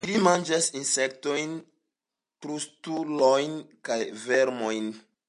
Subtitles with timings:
[0.05, 1.53] Ili manĝas insektojn,
[2.45, 3.57] krustulojn
[3.91, 4.95] kaj vermojn.